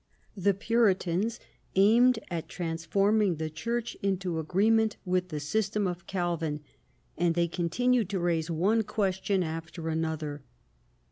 The 0.35 0.55
Puritans 0.55 1.39
aimed 1.75 2.17
at 2.31 2.49
transforming 2.49 3.35
the 3.35 3.51
Church 3.51 3.93
into 4.01 4.39
agreement 4.39 4.97
with 5.05 5.29
the 5.29 5.39
system 5.39 5.85
of 5.85 6.07
Calvin, 6.07 6.61
and 7.19 7.35
they 7.35 7.47
continued 7.47 8.09
to 8.09 8.19
raise 8.19 8.49
one 8.49 8.81
question 8.81 9.43
after 9.43 9.89
another. 9.89 10.41